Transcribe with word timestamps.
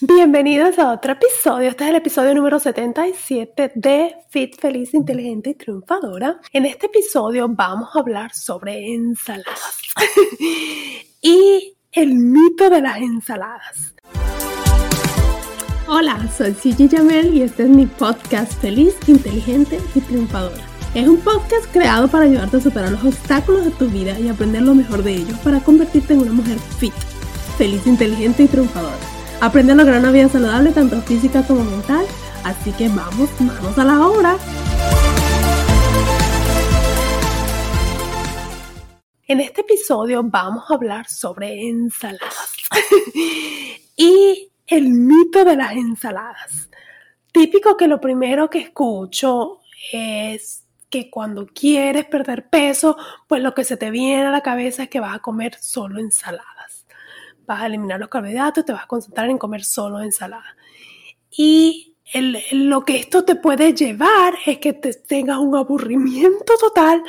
Bienvenidos 0.00 0.76
a 0.80 0.90
otro 0.90 1.12
episodio. 1.12 1.68
Este 1.68 1.84
es 1.84 1.90
el 1.90 1.96
episodio 1.96 2.34
número 2.34 2.58
77 2.58 3.72
de 3.76 4.16
Fit 4.28 4.60
Feliz, 4.60 4.92
Inteligente 4.92 5.50
y 5.50 5.54
Triunfadora. 5.54 6.40
En 6.52 6.66
este 6.66 6.86
episodio 6.86 7.46
vamos 7.48 7.90
a 7.94 8.00
hablar 8.00 8.34
sobre 8.34 8.92
ensaladas 8.92 9.78
y 11.22 11.76
el 11.92 12.12
mito 12.12 12.70
de 12.70 12.80
las 12.80 12.96
ensaladas. 12.96 13.94
Hola, 15.86 16.28
soy 16.36 16.54
Gigi 16.54 16.88
Jamel 16.88 17.32
y 17.32 17.42
este 17.42 17.62
es 17.62 17.68
mi 17.68 17.86
podcast 17.86 18.52
Feliz, 18.60 18.96
Inteligente 19.06 19.78
y 19.94 20.00
Triunfadora. 20.00 20.66
Es 20.96 21.06
un 21.06 21.18
podcast 21.18 21.70
creado 21.72 22.08
para 22.08 22.24
ayudarte 22.24 22.56
a 22.56 22.60
superar 22.60 22.90
los 22.90 23.04
obstáculos 23.04 23.64
de 23.64 23.70
tu 23.70 23.88
vida 23.88 24.18
y 24.18 24.28
aprender 24.28 24.62
lo 24.62 24.74
mejor 24.74 25.04
de 25.04 25.12
ellos 25.12 25.38
para 25.38 25.60
convertirte 25.60 26.14
en 26.14 26.22
una 26.22 26.32
mujer 26.32 26.58
fit, 26.58 26.94
feliz, 27.56 27.86
inteligente 27.86 28.42
y 28.42 28.48
triunfadora. 28.48 29.13
Aprende 29.40 29.72
a 29.72 29.76
lograr 29.76 29.98
una 30.00 30.10
vida 30.10 30.28
saludable 30.28 30.72
tanto 30.72 31.00
física 31.02 31.42
como 31.46 31.64
mental. 31.64 32.06
Así 32.44 32.72
que 32.72 32.88
vamos, 32.88 33.28
vamos 33.38 33.78
a 33.78 33.84
la 33.84 34.06
obra. 34.06 34.36
En 39.26 39.40
este 39.40 39.62
episodio 39.62 40.22
vamos 40.22 40.64
a 40.70 40.74
hablar 40.74 41.08
sobre 41.08 41.68
ensaladas 41.68 42.52
y 43.96 44.52
el 44.66 44.88
mito 44.90 45.44
de 45.44 45.56
las 45.56 45.72
ensaladas. 45.72 46.68
Típico 47.32 47.76
que 47.76 47.88
lo 47.88 48.00
primero 48.00 48.48
que 48.50 48.58
escucho 48.60 49.60
es 49.92 50.64
que 50.90 51.10
cuando 51.10 51.46
quieres 51.46 52.04
perder 52.04 52.48
peso, 52.48 52.96
pues 53.26 53.42
lo 53.42 53.54
que 53.54 53.64
se 53.64 53.76
te 53.76 53.90
viene 53.90 54.26
a 54.26 54.30
la 54.30 54.42
cabeza 54.42 54.84
es 54.84 54.88
que 54.88 55.00
vas 55.00 55.16
a 55.16 55.20
comer 55.20 55.56
solo 55.60 55.98
ensaladas 55.98 56.83
vas 57.46 57.62
a 57.62 57.66
eliminar 57.66 58.00
los 58.00 58.08
carbohidratos, 58.08 58.64
te 58.64 58.72
vas 58.72 58.84
a 58.84 58.86
concentrar 58.86 59.30
en 59.30 59.38
comer 59.38 59.64
solo 59.64 60.00
ensalada. 60.00 60.56
Y 61.30 61.94
lo 62.52 62.84
que 62.84 62.96
esto 62.96 63.24
te 63.24 63.34
puede 63.34 63.72
llevar 63.74 64.34
es 64.44 64.58
que 64.58 64.72
te 64.72 64.92
tengas 64.94 65.38
un 65.38 65.56
aburrimiento 65.56 66.54
total 66.58 67.02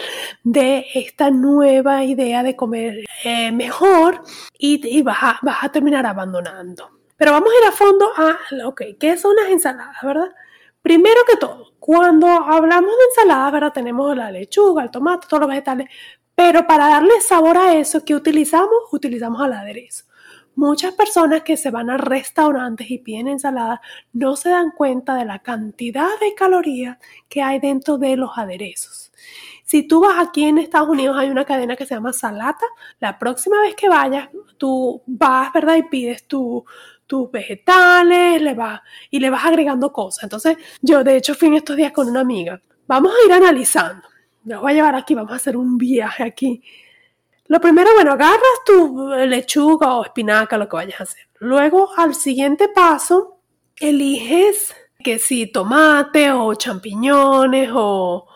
de 0.44 0.86
esta 0.94 1.30
nueva 1.30 2.04
idea 2.04 2.42
de 2.42 2.56
comer 2.56 3.06
eh, 3.24 3.52
mejor 3.52 4.24
y, 4.58 5.02
vas, 5.04 5.18
a, 5.22 5.40
vas 5.42 5.64
a 5.64 5.72
terminar 5.72 6.06
abandonando. 6.06 6.92
Pero 7.18 7.32
vamos 7.34 7.50
a 7.50 7.62
ir 7.62 7.68
a 7.68 7.72
fondo 7.72 8.08
a, 8.18 8.38
ok, 8.68 8.82
¿qué 9.00 9.18
son 9.18 9.36
las 9.36 9.50
ensaladas, 9.50 9.98
verdad? 10.02 10.32
Primero 10.82 11.22
que 11.30 11.38
todo, 11.38 11.74
cuando 11.80 12.28
hablamos 12.28 12.92
de 12.92 13.04
ensaladas, 13.10 13.52
¿verdad? 13.52 13.74
Tenemos 13.74 14.16
la 14.16 14.32
lechuga, 14.32 14.84
el 14.84 14.92
tomate, 14.92 15.28
todos 15.28 15.42
los 15.42 15.50
vegetales, 15.50 15.90
pero 16.36 16.68
para 16.68 16.88
darle 16.88 17.22
sabor 17.22 17.58
a 17.58 17.76
eso, 17.76 18.04
¿qué 18.04 18.14
utilizamos? 18.14 18.92
Utilizamos 18.92 19.42
al 19.42 19.54
aderezo. 19.54 20.06
Muchas 20.56 20.94
personas 20.94 21.44
que 21.44 21.58
se 21.58 21.70
van 21.70 21.90
a 21.90 21.98
restaurantes 21.98 22.90
y 22.90 23.00
piden 23.00 23.28
ensalada 23.28 23.82
no 24.14 24.38
se 24.38 24.50
dan 24.50 24.72
cuenta 24.72 25.16
de 25.16 25.26
la 25.26 25.40
cantidad 25.40 26.08
de 26.22 26.34
calorías 26.34 26.98
que 27.28 27.42
hay 27.42 27.60
dentro 27.60 27.98
de 27.98 28.16
los 28.16 28.38
aderezos. 28.38 29.12
Si 29.66 29.84
tú 29.84 30.00
vas 30.00 30.26
aquí 30.26 30.46
en 30.46 30.58
Estados 30.58 30.88
Unidos, 30.88 31.18
hay 31.18 31.30
una 31.30 31.44
cadena 31.44 31.76
que 31.76 31.86
se 31.86 31.96
llama 31.96 32.14
Salata. 32.14 32.66
La 33.00 33.20
próxima 33.20 33.60
vez 33.62 33.76
que 33.76 33.90
vayas, 33.90 34.30
tú 34.58 35.02
vas, 35.06 35.52
¿verdad? 35.52 35.76
Y 35.76 35.84
pides 35.84 36.26
tus 36.28 36.64
vegetales 37.32 38.42
le 38.42 38.54
vas, 38.54 38.82
y 39.10 39.20
le 39.20 39.30
vas 39.30 39.44
agregando 39.46 39.92
cosas. 39.92 40.24
Entonces, 40.24 40.58
yo 40.82 41.04
de 41.04 41.18
hecho 41.18 41.36
fui 41.36 41.50
en 41.50 41.56
estos 41.56 41.76
días 41.76 41.92
con 41.92 42.08
una 42.08 42.22
amiga. 42.22 42.62
Vamos 42.88 43.12
a 43.12 43.26
ir 43.26 43.34
analizando. 43.34 44.08
Los 44.46 44.62
voy 44.62 44.72
a 44.72 44.76
llevar 44.76 44.96
aquí, 44.96 45.16
vamos 45.16 45.32
a 45.34 45.36
hacer 45.36 45.58
un 45.58 45.78
viaje 45.78 46.24
aquí 46.24 46.64
lo 47.48 47.62
primero, 47.62 47.94
bueno, 47.94 48.14
agarras 48.14 48.64
tu 48.66 49.08
lechuga 49.28 49.96
o 49.96 50.04
espinaca, 50.04 50.58
lo 50.58 50.68
que 50.68 50.78
vayas 50.78 51.00
a 51.00 51.04
hacer. 51.04 51.28
Luego, 51.40 51.92
al 51.96 52.16
siguiente 52.16 52.70
paso, 52.70 53.40
eliges 53.76 54.76
que 55.04 55.20
si 55.20 55.46
tomate 55.52 56.32
o 56.32 56.56
champiñones 56.56 57.70
o, 57.72 58.28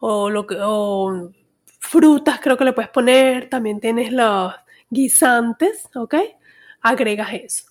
o, 0.00 0.30
lo 0.30 0.44
que, 0.44 0.56
o 0.60 1.30
frutas, 1.78 2.40
creo 2.40 2.56
que 2.56 2.64
le 2.64 2.72
puedes 2.72 2.90
poner. 2.90 3.48
También 3.48 3.78
tienes 3.78 4.12
los 4.12 4.52
guisantes, 4.90 5.88
¿ok? 5.94 6.16
Agregas 6.80 7.34
eso. 7.34 7.64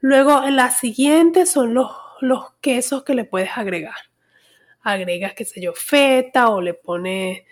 Luego, 0.00 0.42
en 0.42 0.56
la 0.56 0.72
siguiente 0.72 1.46
son 1.46 1.72
los, 1.72 1.92
los 2.20 2.54
quesos 2.60 3.04
que 3.04 3.14
le 3.14 3.24
puedes 3.24 3.56
agregar. 3.56 4.11
Agregas, 4.82 5.34
qué 5.34 5.44
sé 5.44 5.60
yo, 5.60 5.72
feta 5.74 6.48
o 6.48 6.60
le 6.60 6.74
pones 6.74 7.42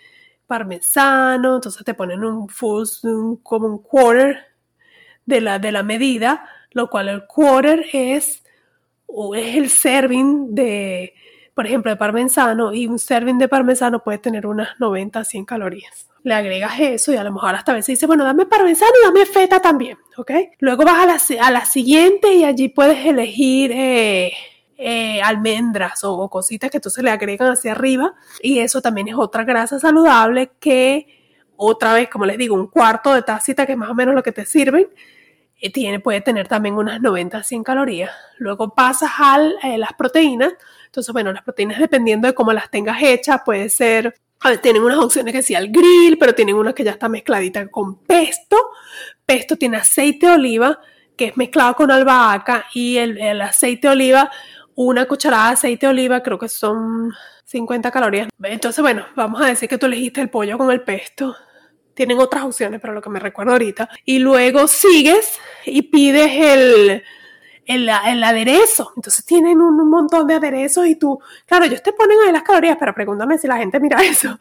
parmesano, 0.51 1.55
entonces 1.55 1.83
te 1.85 1.93
ponen 1.93 2.25
un 2.25 2.49
full, 2.49 2.83
como 3.41 3.67
un 3.67 3.77
quarter 3.77 4.37
de 5.25 5.39
la, 5.39 5.59
de 5.59 5.71
la 5.71 5.81
medida, 5.81 6.45
lo 6.71 6.89
cual 6.89 7.07
el 7.07 7.25
quarter 7.25 7.85
es, 7.93 8.43
o 9.05 9.33
es 9.33 9.55
el 9.55 9.69
serving 9.69 10.53
de, 10.53 11.13
por 11.53 11.65
ejemplo, 11.65 11.89
de 11.89 11.95
parmesano, 11.95 12.73
y 12.73 12.85
un 12.85 12.99
serving 12.99 13.37
de 13.37 13.47
parmesano 13.47 14.03
puede 14.03 14.17
tener 14.17 14.45
unas 14.45 14.77
90 14.79 15.19
a 15.19 15.23
100 15.23 15.45
calorías. 15.45 16.07
Le 16.23 16.33
agregas 16.33 16.79
eso 16.81 17.13
y 17.13 17.15
a 17.15 17.23
lo 17.23 17.31
mejor 17.31 17.55
hasta 17.55 17.71
a 17.71 17.75
veces 17.75 17.93
dice, 17.95 18.05
bueno, 18.05 18.25
dame 18.25 18.45
parmesano 18.45 18.91
y 19.01 19.05
dame 19.05 19.25
feta 19.25 19.61
también, 19.61 19.97
¿ok? 20.17 20.31
Luego 20.59 20.83
vas 20.83 20.99
a 20.99 21.05
la, 21.05 21.45
a 21.47 21.51
la 21.51 21.63
siguiente 21.63 22.33
y 22.33 22.43
allí 22.43 22.67
puedes 22.67 23.05
elegir 23.05 23.71
eh, 23.71 24.33
eh, 24.83 25.21
almendras 25.21 26.03
o, 26.03 26.27
cositas 26.27 26.71
que 26.71 26.77
entonces 26.77 27.03
le 27.03 27.11
agregan 27.11 27.51
hacia 27.51 27.73
arriba 27.73 28.15
y 28.41 28.57
eso 28.57 28.81
también 28.81 29.07
es 29.09 29.15
otra 29.15 29.43
grasa 29.43 29.79
saludable 29.79 30.53
que 30.59 31.05
otra 31.55 31.93
vez, 31.93 32.09
como 32.09 32.25
les 32.25 32.39
digo, 32.39 32.55
un 32.55 32.65
cuarto 32.65 33.13
de 33.13 33.21
tacita 33.21 33.67
que 33.67 33.73
es 33.73 33.77
más 33.77 33.91
o 33.91 33.93
menos 33.93 34.15
lo 34.15 34.23
que 34.23 34.31
te 34.31 34.43
sirven, 34.43 34.87
eh, 35.59 35.71
tiene, 35.71 35.99
puede 35.99 36.21
tener 36.21 36.47
también 36.47 36.73
unas 36.73 36.99
90 36.99 37.37
a 37.37 37.43
100 37.43 37.63
calorías. 37.63 38.09
Luego 38.39 38.73
pasas 38.73 39.11
a 39.19 39.39
eh, 39.61 39.77
las 39.77 39.93
proteínas. 39.93 40.53
Entonces, 40.87 41.13
bueno, 41.13 41.31
las 41.31 41.43
proteínas 41.43 41.77
dependiendo 41.77 42.27
de 42.27 42.33
cómo 42.33 42.51
las 42.51 42.71
tengas 42.71 43.03
hechas, 43.03 43.41
puede 43.45 43.69
ser, 43.69 44.15
tienen 44.63 44.81
unas 44.81 44.97
opciones 44.97 45.31
que 45.31 45.43
sí 45.43 45.53
al 45.53 45.67
grill, 45.67 46.17
pero 46.17 46.33
tienen 46.33 46.55
una 46.55 46.73
que 46.73 46.83
ya 46.83 46.89
está 46.89 47.07
mezcladita 47.07 47.67
con 47.67 47.99
pesto. 47.99 48.57
Pesto 49.27 49.57
tiene 49.57 49.77
aceite 49.77 50.25
de 50.25 50.33
oliva, 50.33 50.79
que 51.15 51.25
es 51.25 51.37
mezclado 51.37 51.75
con 51.75 51.91
albahaca, 51.91 52.65
y 52.73 52.97
el 52.97 53.39
aceite 53.41 53.87
de 53.87 53.93
oliva 53.93 54.31
una 54.75 55.05
cucharada 55.05 55.47
de 55.47 55.53
aceite 55.53 55.85
de 55.85 55.91
oliva, 55.91 56.21
creo 56.21 56.39
que 56.39 56.49
son 56.49 57.11
50 57.45 57.91
calorías. 57.91 58.29
Entonces, 58.43 58.81
bueno, 58.81 59.05
vamos 59.15 59.41
a 59.41 59.47
decir 59.47 59.67
que 59.67 59.77
tú 59.77 59.85
elegiste 59.85 60.21
el 60.21 60.29
pollo 60.29 60.57
con 60.57 60.71
el 60.71 60.81
pesto. 60.81 61.35
Tienen 61.93 62.19
otras 62.19 62.43
opciones, 62.43 62.79
pero 62.79 62.93
lo 62.93 63.01
que 63.01 63.09
me 63.09 63.19
recuerdo 63.19 63.51
ahorita. 63.51 63.89
Y 64.05 64.19
luego 64.19 64.67
sigues 64.67 65.37
y 65.65 65.81
pides 65.83 66.31
el, 66.31 67.03
el, 67.65 67.89
el, 67.89 68.23
aderezo. 68.23 68.93
Entonces 68.95 69.25
tienen 69.25 69.61
un, 69.61 69.89
montón 69.89 70.27
de 70.27 70.35
aderezos 70.35 70.87
y 70.87 70.95
tú, 70.95 71.19
claro, 71.45 71.65
ellos 71.65 71.83
te 71.83 71.93
ponen 71.93 72.17
ahí 72.25 72.31
las 72.31 72.43
calorías, 72.43 72.77
pero 72.79 72.93
pregúntame 72.93 73.37
si 73.37 73.47
la 73.47 73.57
gente 73.57 73.79
mira 73.79 74.01
eso. 74.03 74.37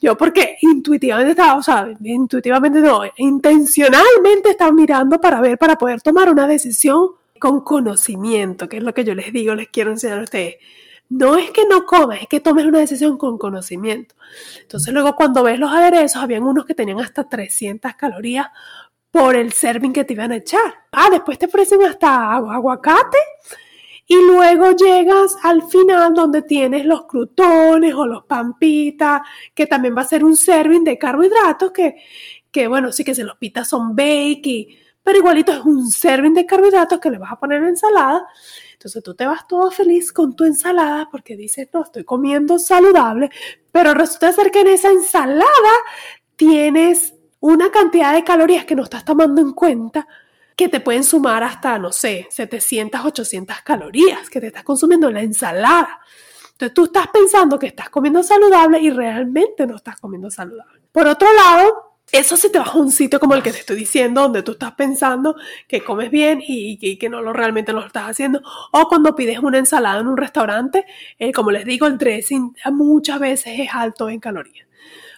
Yo 0.00 0.16
porque 0.16 0.56
intuitivamente 0.60 1.32
estaba, 1.32 1.58
o 1.58 1.62
sea, 1.62 1.88
intuitivamente 2.02 2.80
no, 2.80 3.02
intencionalmente 3.16 4.50
estaba 4.50 4.72
mirando 4.72 5.20
para 5.20 5.40
ver, 5.40 5.58
para 5.58 5.76
poder 5.76 6.00
tomar 6.00 6.30
una 6.30 6.46
decisión 6.46 7.10
con 7.42 7.62
conocimiento, 7.62 8.68
que 8.68 8.76
es 8.76 8.84
lo 8.84 8.94
que 8.94 9.02
yo 9.02 9.16
les 9.16 9.32
digo, 9.32 9.56
les 9.56 9.68
quiero 9.68 9.90
enseñar 9.90 10.20
a 10.20 10.22
ustedes. 10.22 10.58
No 11.08 11.36
es 11.36 11.50
que 11.50 11.66
no 11.66 11.86
comas, 11.86 12.22
es 12.22 12.28
que 12.28 12.38
tomes 12.38 12.64
una 12.64 12.78
decisión 12.78 13.18
con 13.18 13.36
conocimiento. 13.36 14.14
Entonces 14.60 14.94
luego 14.94 15.16
cuando 15.16 15.42
ves 15.42 15.58
los 15.58 15.72
aderezos, 15.72 16.22
habían 16.22 16.44
unos 16.44 16.66
que 16.66 16.76
tenían 16.76 17.00
hasta 17.00 17.28
300 17.28 17.96
calorías 17.96 18.46
por 19.10 19.34
el 19.34 19.52
serving 19.52 19.92
que 19.92 20.04
te 20.04 20.12
iban 20.12 20.30
a 20.30 20.36
echar. 20.36 20.72
Ah, 20.92 21.08
después 21.10 21.36
te 21.36 21.46
ofrecen 21.46 21.82
hasta 21.82 22.32
aguacate 22.32 23.18
y 24.06 24.24
luego 24.24 24.76
llegas 24.76 25.34
al 25.42 25.64
final 25.64 26.14
donde 26.14 26.42
tienes 26.42 26.84
los 26.84 27.06
crutones 27.06 27.92
o 27.92 28.06
los 28.06 28.24
pampitas, 28.24 29.22
que 29.52 29.66
también 29.66 29.96
va 29.96 30.02
a 30.02 30.04
ser 30.04 30.22
un 30.22 30.36
serving 30.36 30.84
de 30.84 30.96
carbohidratos 30.96 31.72
que, 31.72 31.96
que 32.52 32.68
bueno, 32.68 32.92
sí 32.92 33.02
que 33.02 33.16
se 33.16 33.24
los 33.24 33.36
pitas 33.36 33.68
son 33.68 33.96
bake 33.96 34.46
y 34.46 34.78
pero 35.02 35.18
igualito 35.18 35.52
es 35.52 35.60
un 35.60 35.90
serving 35.90 36.34
de 36.34 36.46
carbohidratos 36.46 37.00
que 37.00 37.10
le 37.10 37.18
vas 37.18 37.32
a 37.32 37.38
poner 37.38 37.62
en 37.62 37.70
ensalada. 37.70 38.26
Entonces 38.72 39.02
tú 39.02 39.14
te 39.14 39.26
vas 39.26 39.46
todo 39.46 39.70
feliz 39.70 40.12
con 40.12 40.34
tu 40.34 40.44
ensalada 40.44 41.08
porque 41.10 41.36
dices, 41.36 41.68
no, 41.72 41.82
estoy 41.82 42.04
comiendo 42.04 42.58
saludable, 42.58 43.30
pero 43.70 43.94
resulta 43.94 44.32
ser 44.32 44.50
que 44.50 44.60
en 44.60 44.68
esa 44.68 44.90
ensalada 44.90 45.46
tienes 46.36 47.14
una 47.40 47.70
cantidad 47.70 48.14
de 48.14 48.24
calorías 48.24 48.64
que 48.64 48.74
no 48.74 48.84
estás 48.84 49.04
tomando 49.04 49.40
en 49.40 49.52
cuenta 49.52 50.06
que 50.56 50.68
te 50.68 50.80
pueden 50.80 51.02
sumar 51.02 51.42
hasta, 51.42 51.78
no 51.78 51.92
sé, 51.92 52.28
700, 52.30 53.04
800 53.04 53.62
calorías 53.62 54.28
que 54.30 54.40
te 54.40 54.48
estás 54.48 54.62
consumiendo 54.62 55.08
en 55.08 55.14
la 55.14 55.22
ensalada. 55.22 56.00
Entonces 56.52 56.74
tú 56.74 56.84
estás 56.84 57.08
pensando 57.08 57.58
que 57.58 57.66
estás 57.66 57.90
comiendo 57.90 58.22
saludable 58.22 58.78
y 58.80 58.90
realmente 58.90 59.66
no 59.66 59.76
estás 59.76 59.98
comiendo 59.98 60.30
saludable. 60.30 60.82
Por 60.92 61.06
otro 61.06 61.28
lado, 61.32 61.91
eso 62.12 62.36
si 62.36 62.52
te 62.52 62.58
vas 62.58 62.68
a 62.68 62.78
un 62.78 62.90
sitio 62.92 63.18
como 63.18 63.34
el 63.34 63.42
que 63.42 63.52
te 63.52 63.58
estoy 63.58 63.76
diciendo, 63.76 64.20
donde 64.20 64.42
tú 64.42 64.52
estás 64.52 64.72
pensando 64.72 65.34
que 65.66 65.82
comes 65.82 66.10
bien 66.10 66.40
y, 66.46 66.98
que 66.98 67.08
no 67.08 67.22
lo 67.22 67.32
realmente 67.32 67.72
no 67.72 67.80
lo 67.80 67.86
estás 67.86 68.10
haciendo, 68.10 68.42
o 68.70 68.86
cuando 68.86 69.16
pides 69.16 69.38
una 69.38 69.58
ensalada 69.58 70.00
en 70.00 70.06
un 70.08 70.18
restaurante, 70.18 70.84
eh, 71.18 71.32
como 71.32 71.50
les 71.50 71.64
digo, 71.64 71.86
el 71.86 71.96
dressing 71.96 72.54
muchas 72.72 73.18
veces 73.18 73.58
es 73.58 73.68
alto 73.72 74.10
en 74.10 74.20
calorías. 74.20 74.68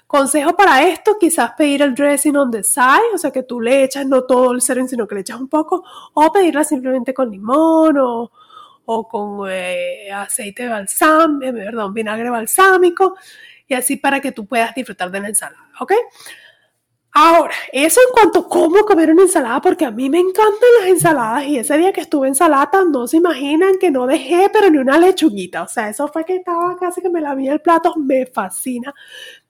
Consejo 0.07 0.55
para 0.55 0.85
esto, 0.85 1.17
quizás 1.19 1.53
pedir 1.59 1.83
el 1.83 1.95
dressing 1.97 2.37
on 2.37 2.51
the 2.53 2.63
side, 2.63 3.13
o 3.13 3.19
sea 3.19 3.33
que 3.33 3.43
tú 3.43 3.61
le 3.61 3.83
echas 3.83 4.07
no 4.07 4.23
todo 4.23 4.53
el 4.53 4.61
serving, 4.63 4.89
sino 4.89 5.09
que 5.09 5.17
le 5.17 5.23
echas 5.23 5.41
un 5.41 5.49
poco, 5.49 5.83
o 6.13 6.33
pedirla 6.33 6.63
simplemente 6.63 7.13
con 7.13 7.29
limón 7.29 7.99
o, 7.99 8.31
o 8.85 9.09
con 9.09 9.51
eh, 9.51 10.13
aceite 10.13 10.69
balsámico, 10.69 11.45
eh, 11.45 11.53
perdón, 11.53 11.93
vinagre 11.93 12.31
balsámico, 12.31 13.17
y 13.67 13.75
así 13.75 13.97
para 13.97 14.21
que 14.21 14.31
tú 14.31 14.47
puedas 14.47 14.73
disfrutar 14.75 15.11
de 15.11 15.21
la 15.21 15.29
ensalada, 15.29 15.69
¿ok? 15.81 15.93
Ahora, 17.17 17.55
eso 17.73 18.01
en 18.01 18.13
cuanto 18.13 18.41
a 18.41 18.49
cómo 18.49 18.85
comer 18.85 19.13
una 19.13 19.23
ensalada, 19.23 19.61
porque 19.61 19.85
a 19.85 19.93
mí 19.93 20.11
me 20.11 20.19
encantan 20.19 20.69
las 20.81 20.89
ensaladas 20.89 21.47
y 21.47 21.57
ese 21.59 21.79
día 21.79 21.93
que 21.93 22.01
estuve 22.01 22.27
en 22.27 22.35
salata 22.35 22.83
no 22.85 23.07
se 23.07 23.19
imaginan 23.19 23.79
que 23.79 23.93
no 23.93 24.05
dejé 24.09 24.51
pero 24.53 24.69
ni 24.69 24.79
una 24.79 24.99
lechuguita, 24.99 25.63
o 25.63 25.69
sea, 25.69 25.89
eso 25.89 26.09
fue 26.09 26.25
que 26.25 26.35
estaba 26.35 26.77
casi 26.77 27.01
que 27.01 27.11
me 27.11 27.21
la 27.21 27.37
vi 27.37 27.47
el 27.49 27.61
plato, 27.61 27.95
me 27.97 28.27
fascina, 28.27 28.93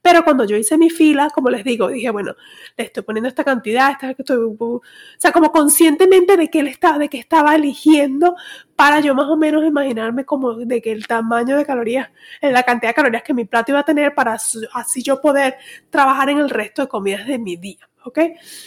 pero 0.04 0.22
cuando 0.22 0.44
yo 0.44 0.58
hice 0.58 0.76
mi 0.76 0.90
fila, 0.90 1.30
como 1.34 1.48
les 1.48 1.64
digo, 1.64 1.88
dije, 1.88 2.10
bueno, 2.10 2.34
le 2.76 2.84
estoy 2.84 3.02
poniendo 3.02 3.26
esta 3.26 3.42
cantidad, 3.42 3.90
esta 3.90 4.10
estoy, 4.10 4.36
o 4.36 4.82
sea, 5.16 5.32
como 5.32 5.50
conscientemente 5.50 6.36
de 6.36 6.50
que 6.50 6.60
él 6.60 6.66
estaba, 6.66 6.98
de 6.98 7.08
que 7.08 7.18
estaba 7.18 7.54
eligiendo 7.54 8.36
para 8.76 9.00
yo 9.00 9.14
más 9.14 9.28
o 9.28 9.38
menos 9.38 9.64
imaginarme 9.64 10.26
como 10.26 10.56
de 10.56 10.82
que 10.82 10.92
el 10.92 11.06
tamaño 11.06 11.56
de 11.56 11.64
calorías, 11.64 12.10
la 12.42 12.62
cantidad 12.64 12.90
de 12.90 12.94
calorías 12.94 13.22
que 13.22 13.32
mi 13.32 13.46
plato 13.46 13.72
iba 13.72 13.78
a 13.78 13.84
tener 13.84 14.14
para 14.14 14.34
así 14.34 15.02
yo 15.02 15.22
poder 15.22 15.56
trabajar 15.88 16.28
en 16.28 16.36
el 16.36 16.50
resto 16.50 16.82
de 16.82 16.88
comidas 16.88 17.26
de 17.26 17.38
mi 17.38 17.56
día, 17.56 17.88
¿ok? 18.04 18.18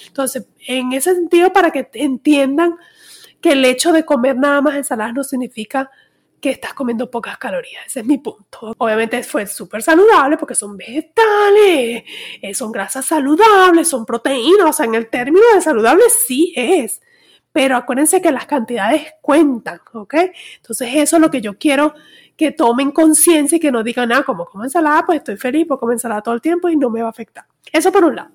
Entonces, 0.07 0.48
en 0.66 0.92
ese 0.94 1.13
sentido, 1.13 1.54
para 1.54 1.69
que 1.69 1.88
entiendan 1.94 2.78
que 3.40 3.51
el 3.51 3.63
hecho 3.63 3.92
de 3.92 4.06
comer 4.06 4.38
nada 4.38 4.60
más 4.62 4.75
ensaladas 4.75 5.13
no 5.13 5.24
significa 5.24 5.92
que 6.39 6.51
estás 6.51 6.74
comiendo 6.74 7.10
pocas 7.10 7.38
calorías. 7.38 7.86
Ese 7.88 8.01
es 8.01 8.06
mi 8.06 8.18
punto. 8.18 8.74
Obviamente 8.78 9.24
fue 9.24 9.48
súper 9.48 9.81
saludable 9.81 10.38
porque 10.38 10.56
son 10.56 10.78
vegetales, 10.78 12.04
eh, 12.42 12.54
son 12.54 12.72
grasas 12.72 13.06
saludables, 13.06 13.88
son 13.88 14.06
proteínas. 14.06 14.68
O 14.68 14.74
sea, 14.74 14.86
en 14.86 14.95
el 14.95 15.10
término 15.10 15.45
de 15.54 15.62
saludable 15.62 16.04
sí 16.10 16.54
es. 16.56 17.01
Pero 17.51 17.75
acuérdense 17.75 18.22
que 18.22 18.31
las 18.31 18.45
cantidades 18.45 19.13
cuentan, 19.22 19.81
¿ok? 19.94 20.13
Entonces 20.57 20.89
eso 20.94 21.16
es 21.16 21.22
lo 21.22 21.31
que 21.31 21.42
yo 21.42 21.57
quiero 21.57 21.95
que 22.36 22.51
tomen 22.51 22.92
conciencia 22.92 23.56
y 23.56 23.60
que 23.60 23.72
no 23.72 23.83
digan, 23.83 24.12
ah, 24.12 24.24
como 24.24 24.45
como 24.45 24.63
ensalada, 24.63 25.04
pues 25.06 25.18
estoy 25.18 25.38
feliz, 25.38 25.66
puedo 25.66 25.80
comer 25.80 25.95
ensalada 25.95 26.22
todo 26.22 26.36
el 26.36 26.42
tiempo 26.42 26.69
y 26.69 26.75
no 26.75 26.92
me 26.92 27.01
va 27.01 27.07
a 27.07 27.10
afectar. 27.10 27.45
Eso 27.74 27.92
por 27.92 28.06
un 28.06 28.16
lado. 28.16 28.30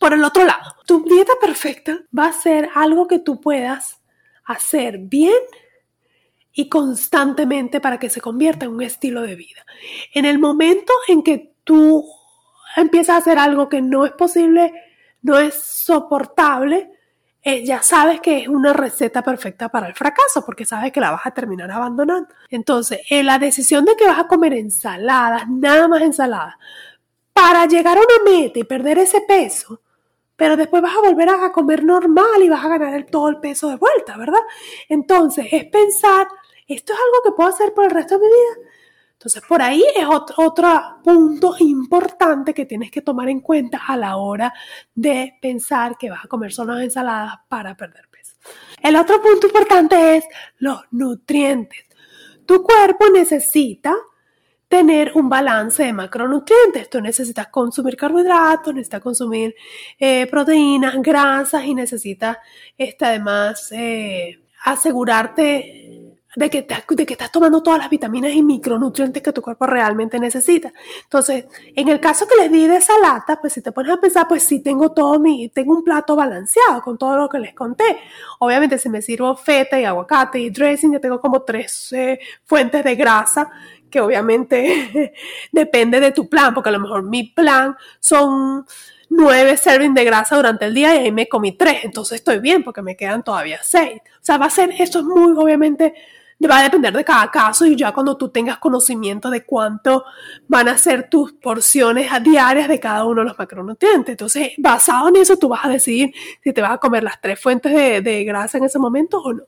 Por 0.00 0.14
el 0.14 0.24
otro 0.24 0.44
lado, 0.44 0.76
tu 0.86 1.04
dieta 1.04 1.34
perfecta 1.40 2.00
va 2.16 2.28
a 2.28 2.32
ser 2.32 2.70
algo 2.74 3.06
que 3.06 3.18
tú 3.18 3.40
puedas 3.40 4.00
hacer 4.44 4.98
bien 4.98 5.34
y 6.54 6.68
constantemente 6.68 7.80
para 7.80 7.98
que 7.98 8.08
se 8.08 8.20
convierta 8.20 8.66
en 8.66 8.72
un 8.72 8.82
estilo 8.82 9.22
de 9.22 9.34
vida. 9.34 9.66
En 10.12 10.24
el 10.24 10.38
momento 10.38 10.92
en 11.08 11.22
que 11.22 11.52
tú 11.64 12.06
empiezas 12.76 13.16
a 13.16 13.18
hacer 13.18 13.38
algo 13.38 13.68
que 13.68 13.82
no 13.82 14.06
es 14.06 14.12
posible, 14.12 14.72
no 15.22 15.38
es 15.38 15.54
soportable, 15.54 16.90
eh, 17.42 17.64
ya 17.64 17.82
sabes 17.82 18.20
que 18.20 18.42
es 18.42 18.48
una 18.48 18.72
receta 18.72 19.22
perfecta 19.22 19.68
para 19.68 19.88
el 19.88 19.94
fracaso, 19.94 20.44
porque 20.46 20.64
sabes 20.64 20.92
que 20.92 21.00
la 21.00 21.10
vas 21.10 21.26
a 21.26 21.32
terminar 21.32 21.70
abandonando. 21.70 22.28
Entonces, 22.48 23.00
en 23.10 23.26
la 23.26 23.38
decisión 23.38 23.84
de 23.84 23.96
que 23.96 24.06
vas 24.06 24.18
a 24.18 24.28
comer 24.28 24.54
ensaladas, 24.54 25.46
nada 25.50 25.88
más 25.88 26.00
ensaladas, 26.02 26.54
para 27.34 27.66
llegar 27.66 27.98
a 27.98 28.00
una 28.00 28.30
meta 28.30 28.60
y 28.60 28.64
perder 28.64 28.98
ese 28.98 29.20
peso, 29.22 29.82
pero 30.36 30.56
después 30.56 30.82
vas 30.82 30.96
a 30.96 31.00
volver 31.00 31.28
a 31.28 31.52
comer 31.52 31.84
normal 31.84 32.42
y 32.42 32.48
vas 32.48 32.64
a 32.64 32.68
ganar 32.68 33.04
todo 33.04 33.28
el 33.28 33.38
peso 33.38 33.68
de 33.68 33.76
vuelta, 33.76 34.16
¿verdad? 34.16 34.40
Entonces, 34.88 35.46
es 35.50 35.66
pensar 35.66 36.26
esto 36.66 36.92
es 36.92 36.98
algo 36.98 37.22
que 37.24 37.36
puedo 37.36 37.50
hacer 37.50 37.72
por 37.74 37.84
el 37.84 37.90
resto 37.90 38.18
de 38.18 38.26
mi 38.26 38.32
vida. 38.32 38.70
Entonces, 39.12 39.42
por 39.48 39.62
ahí 39.62 39.82
es 39.96 40.06
otro, 40.06 40.34
otro, 40.38 41.00
punto 41.02 41.54
importante 41.60 42.52
que 42.52 42.66
tienes 42.66 42.90
que 42.90 43.00
tomar 43.00 43.28
en 43.28 43.40
cuenta 43.40 43.80
a 43.86 43.96
la 43.96 44.16
hora 44.16 44.52
de 44.94 45.38
pensar 45.40 45.96
que 45.96 46.10
vas 46.10 46.24
a 46.24 46.28
comer 46.28 46.52
solo 46.52 46.78
ensaladas 46.78 47.34
para 47.48 47.74
perder 47.76 48.08
peso. 48.10 48.34
El 48.82 48.96
otro 48.96 49.22
punto 49.22 49.46
importante 49.46 50.16
es 50.16 50.24
los 50.58 50.80
nutrientes. 50.90 51.86
Tu 52.44 52.62
cuerpo 52.62 53.08
necesita 53.08 53.94
tener 54.68 55.12
un 55.14 55.28
balance 55.28 55.84
de 55.84 55.92
macronutrientes. 55.92 56.90
Tú 56.90 57.00
necesitas 57.00 57.48
consumir 57.48 57.96
carbohidratos, 57.96 58.74
necesitas 58.74 59.00
consumir 59.00 59.54
eh, 59.98 60.26
proteínas, 60.26 61.00
grasas 61.00 61.64
y 61.64 61.74
necesitas 61.74 62.38
este, 62.76 63.04
además 63.04 63.70
eh, 63.72 64.40
asegurarte 64.64 65.83
de 66.36 66.50
que, 66.50 66.66
de 66.88 67.06
que 67.06 67.12
estás 67.14 67.30
tomando 67.30 67.62
todas 67.62 67.78
las 67.78 67.90
vitaminas 67.90 68.32
y 68.32 68.42
micronutrientes 68.42 69.22
que 69.22 69.32
tu 69.32 69.42
cuerpo 69.42 69.66
realmente 69.66 70.18
necesita. 70.18 70.72
Entonces, 71.04 71.46
en 71.74 71.88
el 71.88 72.00
caso 72.00 72.26
que 72.26 72.36
les 72.36 72.50
di 72.50 72.66
de 72.66 72.76
esa 72.76 72.98
lata, 72.98 73.40
pues 73.40 73.52
si 73.52 73.62
te 73.62 73.72
pones 73.72 73.92
a 73.92 74.00
pensar, 74.00 74.26
pues 74.28 74.42
sí 74.42 74.60
tengo 74.60 74.92
todo 74.92 75.20
mi, 75.20 75.48
tengo 75.48 75.74
un 75.74 75.84
plato 75.84 76.16
balanceado 76.16 76.82
con 76.82 76.98
todo 76.98 77.16
lo 77.16 77.28
que 77.28 77.38
les 77.38 77.54
conté. 77.54 77.98
Obviamente, 78.40 78.78
si 78.78 78.88
me 78.88 79.02
sirvo 79.02 79.36
feta 79.36 79.78
y 79.78 79.84
aguacate 79.84 80.40
y 80.40 80.50
dressing, 80.50 80.92
ya 80.92 81.00
tengo 81.00 81.20
como 81.20 81.42
tres 81.42 81.92
eh, 81.92 82.18
fuentes 82.44 82.82
de 82.82 82.94
grasa 82.96 83.50
que 83.90 84.00
obviamente 84.00 85.12
depende 85.52 86.00
de 86.00 86.10
tu 86.10 86.28
plan, 86.28 86.52
porque 86.52 86.70
a 86.70 86.72
lo 86.72 86.80
mejor 86.80 87.04
mi 87.04 87.24
plan 87.28 87.76
son 88.00 88.66
nueve 89.08 89.56
servings 89.56 89.94
de 89.94 90.04
grasa 90.04 90.34
durante 90.34 90.64
el 90.64 90.74
día 90.74 90.96
y 90.96 90.98
ahí 90.98 91.12
me 91.12 91.28
comí 91.28 91.52
tres, 91.52 91.84
entonces 91.84 92.16
estoy 92.16 92.40
bien 92.40 92.64
porque 92.64 92.82
me 92.82 92.96
quedan 92.96 93.22
todavía 93.22 93.60
seis. 93.62 94.00
O 94.16 94.24
sea, 94.24 94.36
va 94.38 94.46
a 94.46 94.50
ser, 94.50 94.70
esto 94.78 94.98
es 94.98 95.04
muy 95.04 95.32
obviamente 95.36 95.94
va 96.42 96.58
a 96.58 96.62
depender 96.62 96.92
de 96.92 97.04
cada 97.04 97.30
caso 97.30 97.64
y 97.64 97.76
ya 97.76 97.92
cuando 97.92 98.16
tú 98.16 98.28
tengas 98.28 98.58
conocimiento 98.58 99.30
de 99.30 99.44
cuánto 99.44 100.04
van 100.46 100.68
a 100.68 100.76
ser 100.76 101.08
tus 101.08 101.32
porciones 101.32 102.10
diarias 102.22 102.68
de 102.68 102.80
cada 102.80 103.04
uno 103.04 103.22
de 103.22 103.28
los 103.28 103.38
macronutrientes. 103.38 104.12
Entonces, 104.12 104.52
basado 104.58 105.08
en 105.08 105.16
eso, 105.16 105.36
tú 105.36 105.48
vas 105.48 105.64
a 105.64 105.68
decidir 105.68 106.12
si 106.42 106.52
te 106.52 106.60
vas 106.60 106.72
a 106.72 106.78
comer 106.78 107.02
las 107.02 107.20
tres 107.20 107.40
fuentes 107.40 107.72
de, 107.72 108.00
de 108.00 108.24
grasa 108.24 108.58
en 108.58 108.64
ese 108.64 108.78
momento 108.78 109.20
o 109.20 109.32
no. 109.32 109.44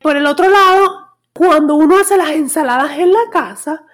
Por 0.00 0.16
el 0.16 0.26
otro 0.26 0.48
lado, 0.48 1.06
cuando 1.32 1.74
uno 1.74 1.98
hace 1.98 2.16
las 2.16 2.30
ensaladas 2.30 2.98
en 2.98 3.12
la 3.12 3.30
casa, 3.30 3.84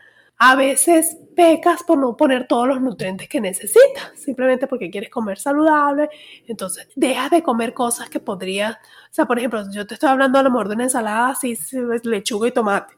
a 0.44 0.56
veces 0.56 1.16
pecas 1.36 1.84
por 1.84 1.98
no 1.98 2.16
poner 2.16 2.48
todos 2.48 2.66
los 2.66 2.80
nutrientes 2.80 3.28
que 3.28 3.40
necesitas, 3.40 4.10
simplemente 4.16 4.66
porque 4.66 4.90
quieres 4.90 5.08
comer 5.08 5.38
saludable, 5.38 6.10
entonces 6.48 6.88
dejas 6.96 7.30
de 7.30 7.44
comer 7.44 7.72
cosas 7.72 8.10
que 8.10 8.18
podrías, 8.18 8.74
o 8.74 9.12
sea, 9.12 9.24
por 9.24 9.38
ejemplo, 9.38 9.62
yo 9.70 9.86
te 9.86 9.94
estoy 9.94 10.08
hablando 10.08 10.40
a 10.40 10.42
lo 10.42 10.50
mejor 10.50 10.66
de 10.66 10.74
una 10.74 10.84
ensalada 10.84 11.28
así, 11.28 11.56
lechuga 12.02 12.48
y 12.48 12.50
tomate, 12.50 12.92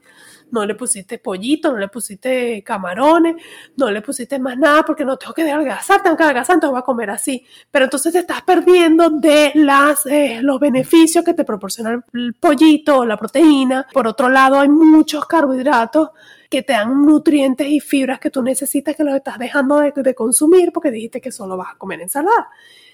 no 0.51 0.65
le 0.65 0.75
pusiste 0.75 1.19
pollito, 1.19 1.71
no 1.71 1.77
le 1.77 1.89
pusiste 1.89 2.63
camarones, 2.65 3.37
no 3.77 3.91
le 3.91 4.01
pusiste 4.01 4.39
más 4.39 4.57
nada 4.57 4.83
porque 4.83 5.05
no 5.05 5.19
tengo 5.19 5.35
que 5.35 5.43
adelgazar, 5.43 6.03
tengo 6.03 6.17
que 6.17 6.23
adelgazar, 6.23 6.55
entonces 6.55 6.73
voy 6.73 6.81
a 6.81 6.85
comer 6.85 7.11
así. 7.11 7.45
Pero 7.71 7.87
entonces 7.87 8.13
te 8.13 8.21
estás 8.21 8.43
perdiendo 8.43 9.11
de 9.11 9.53
las, 9.55 10.07
eh, 10.07 10.39
los 10.43 10.61
beneficios 10.61 11.25
que 11.25 11.35
te 11.35 11.45
proporciona 11.45 12.05
el 12.13 12.35
pollito 12.35 12.99
o 12.99 13.05
la 13.05 13.17
proteína. 13.17 13.87
Por 13.93 14.07
otro 14.07 14.29
lado, 14.29 14.61
hay 14.61 14.69
muchos 14.69 15.27
carbohidratos 15.27 16.11
que 16.55 16.63
te 16.63 16.73
dan 16.73 17.05
nutrientes 17.05 17.67
y 17.67 17.81
fibras 17.81 18.21
que 18.21 18.31
tú 18.31 18.41
necesitas 18.41 18.95
que 18.95 19.03
los 19.03 19.17
estás 19.17 19.41
dejando 19.41 19.81
de, 19.81 20.15
consumir 20.15 20.71
porque 20.73 20.93
dijiste 20.93 21.21
que 21.21 21.33
solo 21.33 21.57
vas 21.57 21.73
a 21.73 21.79
comer 21.79 22.01
ensalada. 22.01 22.49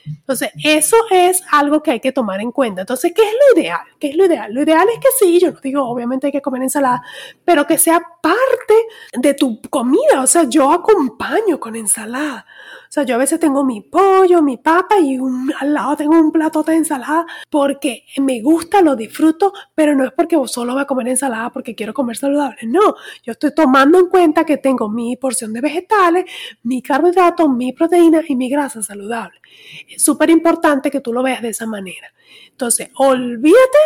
Entonces, 0.06 0.50
eso 0.64 0.96
es 1.10 1.42
algo 1.52 1.82
que 1.82 1.90
hay 1.90 2.00
que 2.00 2.10
tomar 2.10 2.40
en 2.40 2.52
cuenta. 2.52 2.80
Entonces, 2.80 3.12
¿qué 3.14 3.20
es 3.20 3.34
lo 3.34 3.60
ideal? 3.60 3.80
¿Qué 3.98 4.08
es 4.08 4.16
lo 4.16 4.24
ideal? 4.24 4.54
Lo 4.54 4.62
ideal 4.62 4.88
es 4.88 4.98
que 4.98 5.08
sí, 5.18 5.38
yo 5.38 5.52
no 5.52 5.60
digo, 5.60 5.84
obviamente 5.84 6.28
hay 6.28 6.32
que 6.32 6.40
comer 6.40 6.62
ensalada, 6.62 7.02
pero 7.44 7.66
que 7.66 7.76
sea 7.76 8.00
parte 8.22 8.74
de 9.12 9.34
tu 9.34 9.60
comida. 9.68 10.22
O 10.22 10.26
sea, 10.26 10.44
yo 10.44 10.72
acompaño 10.72 11.60
con 11.60 11.76
ensalada. 11.76 12.46
O 12.90 12.92
sea, 12.92 13.04
yo 13.04 13.14
a 13.14 13.18
veces 13.18 13.38
tengo 13.38 13.62
mi 13.62 13.82
pollo, 13.82 14.42
mi 14.42 14.56
papa 14.56 14.98
y 14.98 15.16
al 15.60 15.74
lado 15.74 15.96
tengo 15.96 16.18
un 16.18 16.32
plato 16.32 16.64
de 16.64 16.74
ensalada 16.74 17.24
porque 17.48 18.04
me 18.18 18.42
gusta, 18.42 18.82
lo 18.82 18.96
disfruto, 18.96 19.52
pero 19.76 19.94
no 19.94 20.04
es 20.04 20.10
porque 20.10 20.36
solo 20.46 20.72
voy 20.72 20.82
a 20.82 20.86
comer 20.86 21.06
ensalada 21.06 21.50
porque 21.50 21.76
quiero 21.76 21.94
comer 21.94 22.16
saludable. 22.16 22.56
No, 22.64 22.96
yo 23.22 23.30
estoy 23.30 23.54
tomando 23.54 23.96
en 23.96 24.08
cuenta 24.08 24.44
que 24.44 24.56
tengo 24.56 24.88
mi 24.88 25.16
porción 25.16 25.52
de 25.52 25.60
vegetales, 25.60 26.24
mi 26.64 26.82
carbohidratos, 26.82 27.48
mi 27.48 27.72
proteína 27.72 28.22
y 28.26 28.34
mi 28.34 28.50
grasa 28.50 28.82
saludable. 28.82 29.40
Es 29.88 30.02
súper 30.02 30.28
importante 30.28 30.90
que 30.90 31.00
tú 31.00 31.12
lo 31.12 31.22
veas 31.22 31.42
de 31.42 31.50
esa 31.50 31.66
manera. 31.66 32.12
Entonces, 32.50 32.90
olvídate 32.96 33.78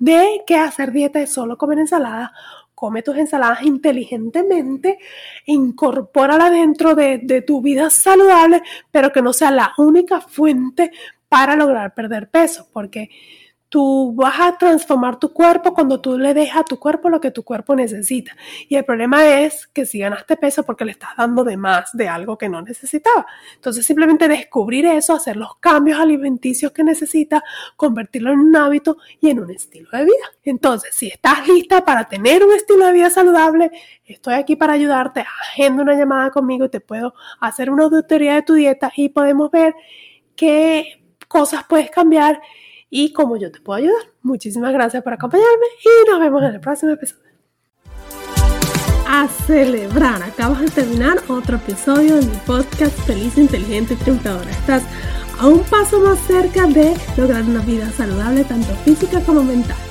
de 0.00 0.42
que 0.48 0.56
hacer 0.56 0.90
dieta 0.90 1.20
es 1.20 1.32
solo 1.32 1.56
comer 1.56 1.78
ensalada 1.78 2.32
come 2.78 3.02
tus 3.02 3.16
ensaladas 3.16 3.62
inteligentemente, 3.62 4.98
incorpórala 5.46 6.48
dentro 6.48 6.94
de, 6.94 7.18
de 7.18 7.42
tu 7.42 7.60
vida 7.60 7.90
saludable, 7.90 8.62
pero 8.92 9.10
que 9.10 9.20
no 9.20 9.32
sea 9.32 9.50
la 9.50 9.72
única 9.78 10.20
fuente 10.20 10.92
para 11.28 11.56
lograr 11.56 11.92
perder 11.94 12.30
peso, 12.30 12.68
porque 12.72 13.10
Tú 13.68 14.14
vas 14.14 14.40
a 14.40 14.56
transformar 14.56 15.18
tu 15.18 15.32
cuerpo 15.32 15.74
cuando 15.74 16.00
tú 16.00 16.16
le 16.16 16.32
dejas 16.32 16.62
a 16.62 16.64
tu 16.64 16.78
cuerpo 16.78 17.10
lo 17.10 17.20
que 17.20 17.30
tu 17.30 17.42
cuerpo 17.42 17.76
necesita. 17.76 18.34
Y 18.68 18.76
el 18.76 18.84
problema 18.84 19.26
es 19.40 19.66
que 19.66 19.84
si 19.84 19.98
ganaste 19.98 20.36
peso 20.36 20.62
porque 20.62 20.84
le 20.84 20.92
estás 20.92 21.10
dando 21.16 21.44
de 21.44 21.56
más 21.56 21.90
de 21.92 22.08
algo 22.08 22.38
que 22.38 22.48
no 22.48 22.62
necesitaba. 22.62 23.26
Entonces 23.54 23.84
simplemente 23.84 24.26
descubrir 24.26 24.86
eso, 24.86 25.14
hacer 25.14 25.36
los 25.36 25.56
cambios 25.56 26.00
alimenticios 26.00 26.72
que 26.72 26.82
necesitas, 26.82 27.42
convertirlo 27.76 28.32
en 28.32 28.40
un 28.40 28.56
hábito 28.56 28.96
y 29.20 29.30
en 29.30 29.40
un 29.40 29.50
estilo 29.50 29.88
de 29.92 30.04
vida. 30.04 30.14
Entonces, 30.44 30.94
si 30.94 31.08
estás 31.08 31.46
lista 31.46 31.84
para 31.84 32.08
tener 32.08 32.44
un 32.44 32.54
estilo 32.54 32.86
de 32.86 32.92
vida 32.92 33.10
saludable, 33.10 33.70
estoy 34.06 34.34
aquí 34.34 34.56
para 34.56 34.72
ayudarte. 34.72 35.20
Agenda 35.20 35.82
una 35.82 35.94
llamada 35.94 36.30
conmigo 36.30 36.64
y 36.64 36.68
te 36.70 36.80
puedo 36.80 37.14
hacer 37.40 37.70
una 37.70 37.84
auditoría 37.84 38.34
de 38.34 38.42
tu 38.42 38.54
dieta 38.54 38.90
y 38.96 39.10
podemos 39.10 39.50
ver 39.50 39.74
qué 40.36 41.02
cosas 41.28 41.64
puedes 41.68 41.90
cambiar 41.90 42.40
y 42.90 43.12
cómo 43.12 43.36
yo 43.36 43.50
te 43.50 43.60
puedo 43.60 43.78
ayudar. 43.78 44.02
Muchísimas 44.22 44.72
gracias 44.72 45.02
por 45.02 45.12
acompañarme 45.12 45.66
y 45.84 46.10
nos 46.10 46.20
vemos 46.20 46.42
en 46.42 46.54
el 46.54 46.60
próximo 46.60 46.92
episodio. 46.92 47.28
A 49.06 49.26
celebrar, 49.46 50.22
acabas 50.22 50.60
de 50.60 50.68
terminar 50.68 51.18
otro 51.28 51.56
episodio 51.56 52.16
de 52.16 52.26
mi 52.26 52.36
podcast 52.46 52.98
Feliz, 53.00 53.38
Inteligente 53.38 53.94
y 53.94 53.96
Triunfadora. 53.96 54.50
Estás 54.50 54.82
a 55.38 55.46
un 55.46 55.60
paso 55.64 56.00
más 56.00 56.18
cerca 56.26 56.66
de 56.66 56.94
lograr 57.16 57.42
una 57.44 57.60
vida 57.60 57.90
saludable, 57.92 58.44
tanto 58.44 58.74
física 58.84 59.20
como 59.22 59.42
mental. 59.42 59.87